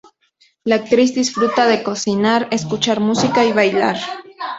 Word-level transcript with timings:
La 0.63 0.77
actriz 0.77 1.13
disfruta 1.13 1.67
de 1.67 1.83
cocinar, 1.83 2.47
escuchar 2.49 2.99
música 3.01 3.45
y 3.45 3.51
bailar. 3.53 3.97